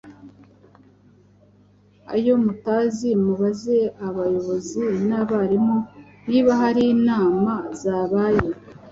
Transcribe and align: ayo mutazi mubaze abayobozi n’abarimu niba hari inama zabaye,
ayo 2.15 2.33
mutazi 2.43 3.09
mubaze 3.23 3.77
abayobozi 4.07 4.83
n’abarimu 5.07 5.77
niba 6.29 6.51
hari 6.61 6.81
inama 6.95 7.53
zabaye, 7.81 8.47